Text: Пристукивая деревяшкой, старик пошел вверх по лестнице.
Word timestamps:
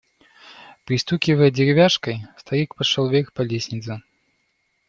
Пристукивая 0.83 1.51
деревяшкой, 1.51 2.23
старик 2.35 2.73
пошел 2.73 3.07
вверх 3.07 3.33
по 3.33 3.43
лестнице. 3.43 4.01